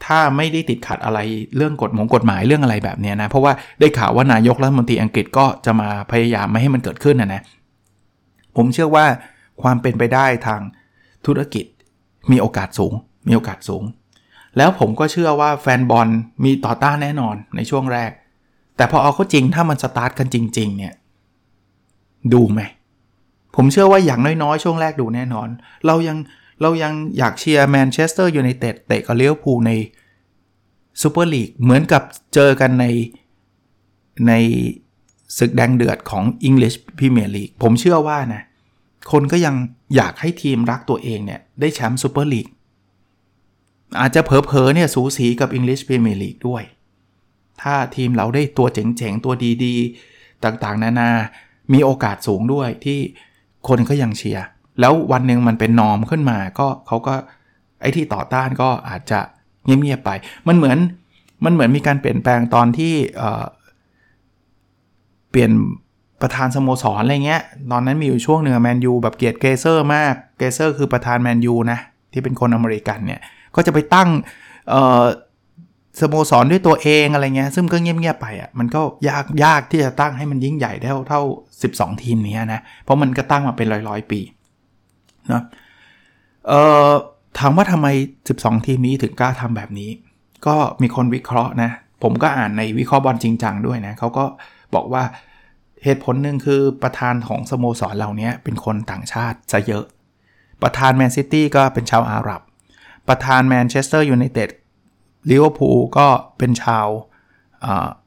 [0.05, 1.19] ถ้าไม่ได้ติดขัดอะไร
[1.55, 7.41] เรื่องกฎหมงกฎหมายเรื่องอะไรแบบนี้นะ เพราะว่าได้ข่าวว่านายกรัฐมนตรีอังกฤษก็จะมาพยายามไม่ให้มันเกิดขึ้นนะนะ
[8.55, 9.05] ผมเชื่อว่า
[9.61, 10.61] ความเป็นไปได้ทาง
[11.25, 11.65] ธุรกิจ
[12.31, 12.93] มีโอกาสสูง
[13.27, 13.83] มีโอกาสสูง
[14.57, 16.07] แล้วผมก็เชื่อว่าแฟนบอล
[16.43, 18.11] มีต่อต้านแน่นอนในช่วงแรก
[18.77, 20.93] แต่พอเอาเข้าจริงถ้ามันสตาร์ทกันจริง ๆ เนี่ย
[22.33, 22.61] ดูไหม
[23.55, 25.47] ผมเชื่อว่าอย่างน้อยๆ ช่วงแรกดูแน่นอน
[25.85, 26.17] เรายัง
[26.61, 29.71] เรายังอยากเชียร์แมนเชสเตอร์ยูไนเต็ดเตะกับลิเวอร์พูลใน
[31.01, 32.85] ซูเปอร์ลีกเหมือนกับเจอกันใน
[34.27, 34.33] ใน
[35.37, 38.43] ศึกแดงเดือดของ English Premier League ผมเชื่อว่านะ
[39.11, 39.55] คนก็ยัง
[39.95, 42.47] อยากให้ทีมรักตัวเองเนี่ย ได้แชมป์ซูเปอร์ลีก
[43.99, 46.63] อาจจะเผลอๆเนี่ยสูสีกับ English Premier League ด้วย
[47.61, 51.09] ถ้าทีมเราได้ตัวเจ๋งๆ ตัวดีๆ ต่างๆ นานา
[51.73, 52.99] มีโอกาสสูงด้วยที่
[53.67, 54.45] คนก็ยังเชียร์
[54.79, 57.13] แล้ววันหนึ่งมันเป็น norm ขึ้นมาก็เขาก็
[57.81, 59.19] ไอ้ที่ต่อต้านก็อาจจะ
[59.65, 60.11] เงียบๆไป
[60.47, 60.77] มันเหมือน
[61.45, 62.93] มันเหมือนมีการเปลี่ยนแปลงตอนที่
[65.31, 65.51] เปลี่ยน
[66.21, 71.79] ประธานสโมสรอะไรเงี้ย ตอนนั้นมีอยู่ช่วงหนึ่งแมนยูแบบเกลียดเกลเซอร์มาก เกลเซอร์คือประธานแมนยูนะ
[72.11, 73.21] ที่เป็นคนอเมริกันเนี่ย
[73.55, 74.09] ก็จะไปตั้ง
[76.01, 81.21] สโมสรด้วยตัวเองอะไรเงี้ย ซึ่งก็เงียบๆไปอะ มันก็ยากยากที่จะตั้งให้มันยิ่งใหญ่เท่าเท่า
[81.61, 84.19] 12 ทีมนี้นะ เพราะมันก็ตั้งมาเป็นร้อยๆปี
[85.31, 85.41] นะ
[86.47, 86.91] เอ่อ
[87.39, 87.87] ถามว่าทำไม
[88.27, 89.89] 12 ทีมนี้ถึงกล้าทำแบบนี้
[90.47, 91.71] ก็มีคนวิเคราะห์นะ
[92.03, 94.25] ผมก็อ่านในวิเคราะห์บอลจริงจังด้วยนะเขาก็
[94.75, 95.03] บอกว่า
[95.83, 99.85] เหตุผลหนึ่งคือประธานของสโมสรเหล่านี้เป็นคนต่างชาติซะเยอะ
[100.61, 102.41] ประธานแมนซิตี้ก็เป็นชาวอาหรับ
[103.07, 104.49] ประธานแมนเชสเตอร์ยูไนเต็ด
[105.29, 106.07] ลิเวอร์พูลก็
[106.37, 106.87] เป็นชาว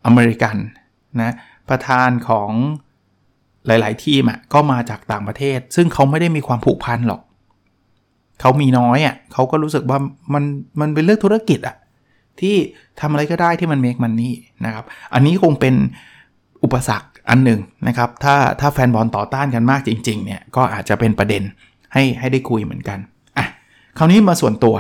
[0.06, 0.56] อเมริกัน
[1.20, 1.34] นะ
[1.68, 2.50] ประธานของ
[3.68, 7.20] หลาย ๆ ทีมอะก็มาจากต่างประเทศ ซึ่งเขาไม่ได้มีความผูกพันหรอก
[8.40, 9.98] เขามีน้อยอะเขาก็รู้สึกว่า
[10.34, 10.44] มัน
[10.80, 11.76] มันเป็นเรื่องธุรกิจอะ
[12.40, 12.56] ที่
[13.00, 14.34] ทำอะไรก็ได้ที่มัน make money
[14.64, 15.74] นะครับ อันนี้คงเป็น
[16.64, 21.42] อุปสรรคอันหนึ่งนะครับ ถ้าถ้าแฟนบอลต่อต้านกันมากจริง ๆ เนี่ย ก็อาจจะเป็นประเด็น
[21.92, 22.98] ให้ให้ได้คุยเหมือนกัน
[23.38, 23.46] อะ
[23.98, 24.76] คราวนี้มาส่วนตัว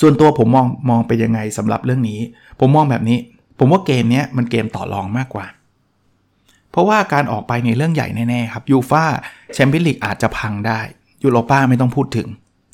[0.00, 2.20] ส่วนตัวผมมองมองไปยังไงสำหรับเรื่องนี้
[2.60, 3.18] ผมมองแบบนี้
[3.58, 5.46] ผมว่าเกมนี้มันเกมต่อรองมากกว่า
[6.76, 9.04] เพราะว่าการออกไปในเรื่องใหญ่แน่ๆครับยูฟา
[9.54, 10.80] แชมเปี้ยนลีกอาจจะพังได้
[11.24, 12.28] ยูโรป้าไม่ต้องพูดถึง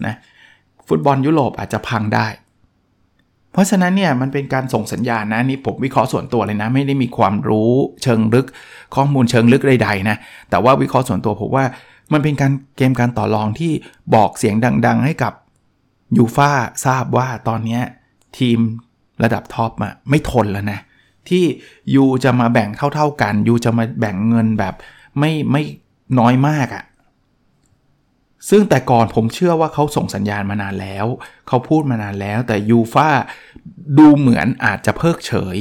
[0.06, 0.14] นะ
[0.88, 2.26] ฟุตบอลยุโรปอาจจะพังได้
[3.52, 8.46] เพราะฉะนั้นเนี่ยมันเป็นการส่งสัญญาณนะนี่ผมวิเคราะห์ส่วนตัวเลยนะ ไม่ได้มีความรู้เชิงลึก
[8.94, 10.16] ข้อมูลเชิงลึกใดๆนะ
[10.50, 11.64] แต่ว่าวิเคราะห์ส่วนตัวผมว่า
[12.12, 13.72] มันเป็นการเกมการต่อรองที่
[14.14, 14.54] บอกเสียง
[14.86, 15.32] ดัง ๆ ให้กับ
[16.16, 16.50] ยูฟา
[16.86, 17.80] ทราบว่าตอนนี้
[18.38, 18.58] ทีม
[19.22, 20.80] ระดับท็อปอะไม่ทนแล้วนะ
[21.28, 21.44] ที่
[21.94, 24.74] ยูจะมาแบ่งเท่า ๆกันยูจะมาแบ่งเงินแบบ
[25.18, 25.62] ไม่ไม่
[26.18, 26.84] น้อยมากอะ
[28.50, 31.06] ซึ่งแต่ก่อนผมเชื่อว่าเขาส่งสัญญาณมานานแล้ว
[31.48, 33.08] เขาพูดมานานแล้ว แต่ยูฟา
[33.98, 35.56] ดูเหมือนอาจจะเพิกเฉย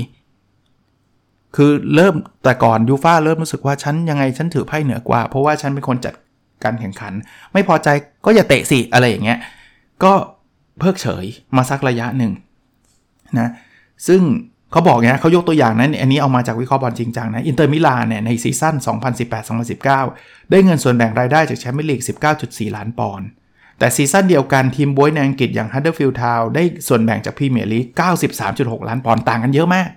[1.55, 6.13] คือเริ่มแต่ก่อนยูฟ่าเริ่มรู้สึกว่าฉันยังไงฉันถือไพ่เหนือกว่า เพราะว่าฉันเป็นคนจัด
[6.63, 7.13] การแข่งขัน
[7.53, 7.87] ไม่พอใจ
[8.25, 9.39] ก็อย่าเตะสิอะไรอย่างเงี้ย
[10.03, 10.13] ก็
[10.79, 12.31] เพิกเฉยมาสักระยะหนึ่ง
[13.39, 13.49] นะ
[14.07, 14.21] ซึ่ง
[14.71, 18.75] เขาบอกไงเขายกตัวอย่างนั้นอันนี้เอามาจากวิเคราะห์บอลจริงจังนะ อินเตอร์มิลานเนี่ยในซีซั่น
[19.83, 22.01] 2018-2019 ได้เงินส่วนแบ่งรายได้จากแชมเปี้ยนลีก
[22.39, 23.27] 19.4 ล้านปอนด์
[23.79, 28.01] แต่ซีซั่นเดียวกันทีมบ๊วยในอังกฤษอย่างฮัดเดอร์สฟิลด์ทาวน์ได้ส่วนแบ่งจากพรีเมียร์ลีก
[28.37, 29.89] 93.6 ล้านปอนด์ต่างกันเยอะมาก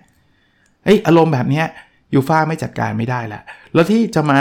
[0.84, 1.62] เฮ้ยอารมณ์แบบนี้
[2.14, 3.40] ยูฟ่าไม่จัดการไม่ได้ละ
[3.74, 4.40] แล้วที่จะมา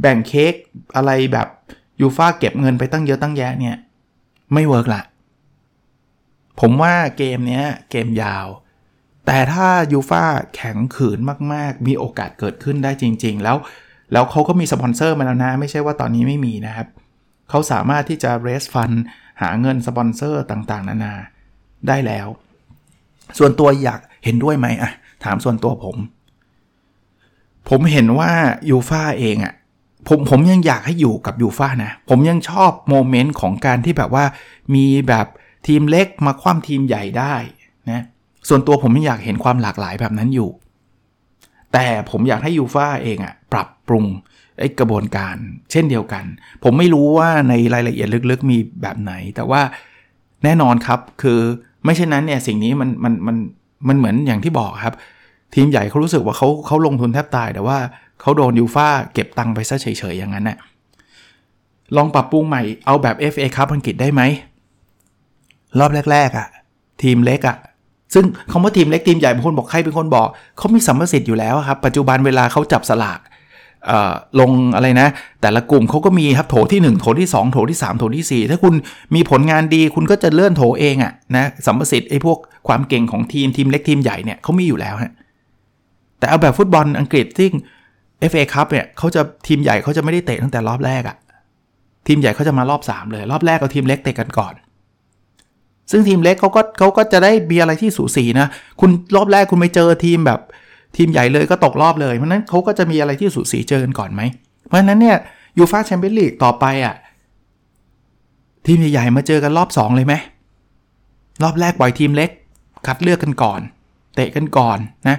[0.00, 0.54] แบ่งเค้ก
[0.96, 1.48] อะไรแบบ
[2.00, 3.76] ยูฟ่าเก็บเงินไปตั้งเยอะตั้งแยะเนี่ย
[4.54, 5.02] ไม่ work ละ
[6.60, 8.46] ผมว่าเกมเนี้ยเกมยาว
[9.26, 11.18] แต่ถ้ายูฟ่าแข็งขืน
[11.52, 13.56] มากๆ มีโอกาสเกิดขึ้นได้จริง ๆ แล้ว
[14.12, 16.88] แล้วเขาก็มีสปอนเซอร์มาแล้วนะ ไม่ใช่ว่าตอนนี้ไม่มีนะครับ
[17.50, 18.96] เขาสามารถที่จะ raise fund
[19.42, 21.14] หาเงินสปอนเซอร์ต่างๆ นานา
[21.88, 22.28] ได้แล้ว
[23.38, 24.90] ส่วนตัวอยากเห็นด้วยไหมอะ
[25.24, 25.96] ถามส่วนตัวผม
[27.68, 28.30] ผมเห็นว่า
[28.70, 29.54] ยูฟาเองอะ
[30.08, 34.24] ผมผมยังอยากให้อยู่กับยูฟานะ ผมยังชอบโมเมนต์ของการที่แบบว่า
[34.74, 35.26] มีแบบ
[35.66, 37.34] ทีมเล็กมาคว่ำทีมใหญ่ได้
[37.90, 38.04] นะ
[38.48, 40.50] ส่วนตัวผมยังอยากเห็นความหลากหลายแบบนั้นอยู่
[41.72, 44.04] แต่ผมอยากให้ยูฟาเองอะปรับปรุง
[44.58, 45.36] ไอ้กระบวนการ
[45.70, 46.24] เช่นเดียวกัน
[46.64, 49.62] ผมไม่รู้ว่าในรายละเอียดลึกๆมีแบบไหน แต่ว่า
[50.44, 51.40] แน่นอนครับคือ
[51.84, 53.36] ไม่เช่นนั้นเนี่ยสิ่งนี้มันมันมัน
[53.88, 54.94] มันเหมือนอย่างที่บอกครับ
[55.54, 57.78] ทีมใหญ่เขารู้สึกว่าเขาเขาลงทุนแทบตาย แต่ว่า
[58.20, 60.58] เขาโดนยูฟาเก็บตังค์ไปซะเฉยๆอย่างนั้นนะ่ะ
[61.96, 64.22] ลองปรับปรุงใหม่เอาแบบ FA ครับอังกฤษได้ไหม
[65.78, 66.48] รอบแรกๆอะ่ะ
[67.02, 67.56] ทีมเล็กอะ่ะ
[68.14, 73.20] ซึ่งคำว่าทีมเล็กทีมใหญ่บางคนบอกใครเป็นคนบอกเขามีสัมมสิทธิ์อยู่แล้วครับ ปัจจุบันเวลาเขาจับสลาก
[74.40, 75.08] ลงอะไรนะ
[75.42, 78.74] แต่ละกลุ่มเขาก็มีครับโถที่ 1 โถที่ 2 โถที่ 3 โถที่ 4 ถ้าคุณ
[79.14, 85.12] มีผลงานดีคุณก็จะเลื่อนโถเองอะนะสัมมสิทธิ์ไอ้พวกความเก่งของทีมทีมเล็กทีมใหญ่เนี่ยเขามีอยู่แล้วฮะ
[86.18, 87.48] แต่เอาแบบฟุตบอลอังกฤษที่
[88.30, 91.16] FA คัพเนี่ยเขาจะทีมใหญ่เขาจะไม่ได้เตะตั้งแต่รอบแรกอะ
[92.06, 94.54] ทีมใหญ่เขาจะมารอบ 3 เลย รอบแรกเอาทีมเล็กเตะกันก่อน
[95.90, 98.46] ซึ่งทีมเล็กเขาก็เขาก็จะได้มีอะไรที่สูสีนะ
[98.80, 100.40] คุณรอบแรกคุณไปเจอทีมแบบ
[100.96, 104.22] ทีมใหญ่เลยก็ตกรอบเลย เพราะนั้นเขาก็จะมีอะไรที่สูสีเจอกันก่อนไหม
[104.66, 105.16] เพราะฉะนั้นเนี่ย
[105.58, 106.94] ยูฟาแชมเปี้ยนลีกต่อไปอะ
[108.66, 110.14] ทีมใหญ่ๆมาเจอกันรอบ 2 เลยไหม
[111.42, 112.30] รอบแรกปล่อยทีมเล็ก
[112.86, 113.60] คัดเลือกกันก่อน
[114.14, 115.16] เตะกันก่อนนะ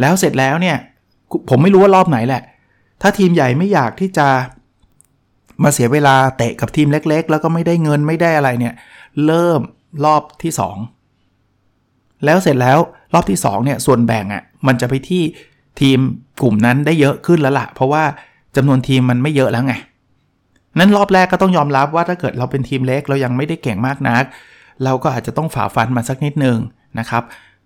[0.00, 0.76] แล้วเสร็จแล้วเนี่ย
[1.48, 2.42] ผมไม่รู้ว่ารอบไหนแหละ
[3.02, 4.26] ถ้าทีมใหญ่ไม่อยากที่จะ
[5.62, 8.74] มาเสียเวลาเตะกับทีมเล็ก ๆ แล้วก็ไม่ได้เงินไม่ได้อะไรเนี่ย
[9.26, 9.60] เริ่ม
[10.04, 10.52] รอบที่
[11.18, 12.78] 2 แล้วเสร็จแล้ว
[13.14, 15.22] รอบที่2เนี่ยส่วนแบ่งอะ่ะมันจะไปที่
[15.80, 15.98] ทีม
[16.42, 18.04] กลุ่มนั้นได้เยอะขึ้นแล้วละ่ะ เพราะว่า
[18.56, 19.74] จำนวนทีมมันไม่เยอะแล้วไง
[20.78, 24.24] นั้นรอบแรกก็ต้องยอมรับว่าถ้าเกิดเราเป็นทีมเล็กเรายังไม่ได้เก่งมากนัก
[24.84, 26.58] เราก็อาจจะต้องฝ่าฟันมาสักนิดนึง
[26.98, 27.22] นะครับ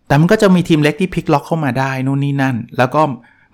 [0.07, 3.03] แต่มันก็จะมีทีมเล็กที่พลิกล็อกเข้ามาได้นู่นนี่นั่น แล้วก็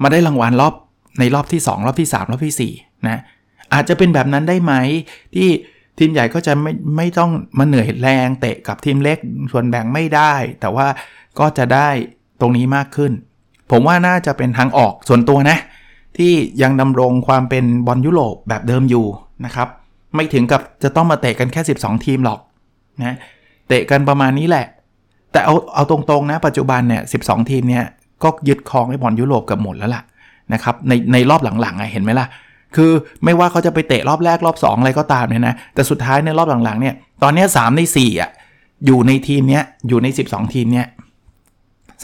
[0.02, 0.74] มาได้รางวัลรอบ
[1.18, 3.20] ในรอบที่ 2 รอบที่ 3 รอบที่4นะ
[3.74, 4.72] อาจจะเป็นแบบนั้นได้ไหม
[5.34, 5.48] ที่
[5.98, 9.18] ทีมใหญ่ก็จะไม่ไม่ต้องมาเหนื่อยแรงเตะกับทีมเล็ก
[9.52, 10.86] ส่วนแบ่งไม่ได้ แต่ว่า
[11.38, 11.88] ก็จะได้
[12.40, 13.12] ตรงนี้มากขึ้น
[13.70, 15.58] ผมว่าน่าจะเป็นทางออกส่วนตัวนะ
[16.16, 16.32] ที่
[16.62, 19.06] ยังดำรงความเป็นบอลยุโรปแบบเดิมอยู่
[19.44, 19.68] นะครับ
[20.14, 22.40] ไม่ถึงกับจะต้องมาเตะกันแค่ 12 ทีมหรอก
[23.00, 23.16] นะ
[23.68, 24.66] เตะกันประมาณนี้แหละ
[25.32, 27.84] แต่เอาเอาตรงๆนะปัจจุบันเนี่ย 12 ทีมเนี่ย
[28.22, 30.02] ก็ยึดครองไอ้บอลยุโรปกับหมดแล้วล่ะ
[30.52, 32.26] นะครับในในรอบหลังๆเห็นไหมล่ะ
[32.76, 32.92] คือ
[33.24, 38.30] ไม่ว่าเขาจะไปเตะรอบแรกรอบ2อะไรก็ตามเนี่ยนะ แต่สุดท้ายในรอบหลังๆเนี่ย ตอนนี้3ใน4อะ
[38.86, 40.86] อยู่ในทีมเนี้ยอยู่ใน 12 ทีมเนี้ย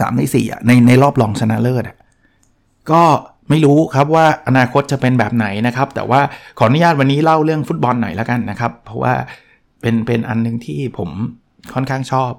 [0.00, 1.96] สามในสี่อะในในรอบรองชนะเลิศอะ
[2.90, 3.02] ก็
[3.50, 6.20] ไม่รู้ครับว่าอนาคตจะเป็นแบบไหนนะครับ แต่ว่า
[6.58, 9.14] ขออนุญาตวันนี้เล่าเรื่องฟุตบอลหน่อยแล้วกันนะครับ เพราะว่า
[9.80, 11.10] เป็นเป็นอันนึงที่ผม
[11.74, 12.32] ค่อนข้างชอบ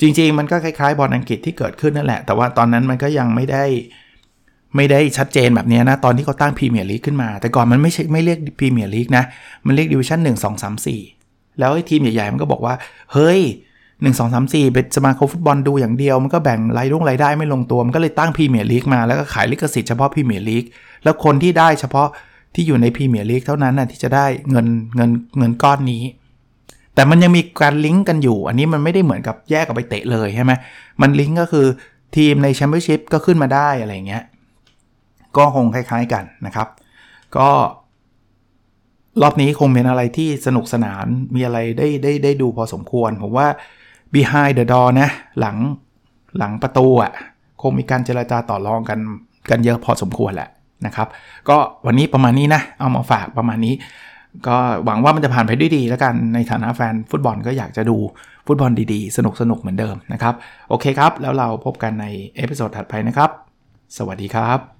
[0.00, 3.64] จริง ๆ มันก็คล้ายๆ บอลอังกฤษที่เกิดขึ้นนั่นแหละ แต่ว่าตอนนั้นมันก็ยังไม่ได้
[4.76, 9.24] ไม่ได้ชัดเจนแบบนี้นะ ตอนที่เขาตั้งพรีเมียร์ลีกขึ้นมา แต่ก่อนมันไม่ใช่ไม่เรียกพรีเมียร์ลีกนะ
[9.66, 11.00] มันเรียกดิวิชั่นหนึ่งสองสามสี่
[11.58, 12.74] แล้วไอ้ทีมใหญ่ๆ มันก็บอกว่า
[13.12, 13.40] เฮ้ย
[14.02, 20.64] หนึ่งสองสามสี่เป็นสมาคมฟุตบอลดูอย่างเดียว มันก็แบ่งรายรุ่งรายได้ไม่ลงตัว มันก็เลยตั้งพรีเมียร์ลีกมาแล้วก็ขายลิขสิทธิ์เฉพาะพรีเมียร์ลีก
[21.04, 22.08] แล้วคนที่ได้เฉพาะ
[22.54, 26.02] ที่อยู่ในพรีเมียร์ลีกเท่านั้นนะที่จะได้เงินเงินเงินก้อนนี้
[26.94, 30.52] แต่มันยังมีการลิงก์กันอยู่ อันนี้มันไม่ได้เหมือนกับแยกกับไปเตะเลยใช่ไหม
[31.00, 31.66] มันลิงก์ก็คือ
[32.16, 34.22] ทีมในแชมเปี้ยนชิพก็ขึ้นมาได้อะไรเงี้ย
[35.36, 36.68] ก็คงคล้ายๆกันนะครับ
[37.36, 37.48] ก็
[39.22, 43.46] รอบนี้คงเป็นอะไรที่สนุกสนานมีอะไรได้ได้ได้ดูพอสมควร ผมว่า
[44.14, 45.56] behind the door นะ หลัง
[46.38, 47.12] หลังประตูอะ่ะ
[47.62, 48.98] คงมีการเจรจาต่อรองกัน
[49.50, 50.48] กันเยอะพอสมควรแหละ
[50.86, 51.08] นะครับ
[51.48, 53.74] ก็วันนี้ประมาณนี้นะ เอามาฝากประมาณนี้
[54.46, 57.96] ก็หวังว่ามันจะผ่านไปด้วยดีแล้วกันในฐานะแฟนฟุตบอลก็อยากจะดู
[58.46, 60.34] ฟุตบอลดีๆ สนุกสนุกเหมือนเดิมนะครับ
[60.68, 63.30] โอเคครับ แล้วเราพบกันใน episode ถัดไปนะครับ
[63.96, 64.79] สวัสดีครับ